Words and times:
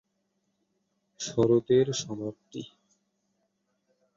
শরতের 1.19 1.87
সমাপ্তি। 1.93 2.61